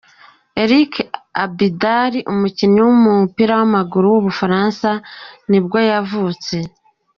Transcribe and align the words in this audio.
Eric 0.63 0.93
Abidal, 1.43 2.13
umukinnyi 2.33 2.79
w’umupira 2.85 3.51
w’amaguru 3.59 4.05
w’umufaransa 4.09 4.89
ni 5.49 5.59
bwo 5.63 5.77
yavutse. 5.89 6.55